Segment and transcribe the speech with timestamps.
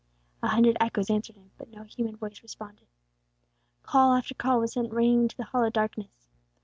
[0.41, 2.87] A hundred echoes answered him, but no human voice responded.
[3.83, 6.27] Call after call was sent ringing into the hollow darkness.